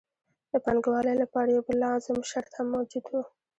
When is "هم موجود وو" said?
2.57-3.23